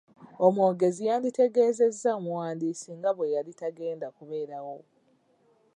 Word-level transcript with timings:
Omwogezi 0.45 1.01
yanditegezezza 1.09 2.09
omuwandiisi 2.17 2.89
nga 2.97 3.11
bwe 3.15 3.31
yali 3.35 3.51
tagenda 3.61 4.07
kubeerawo. 4.17 4.77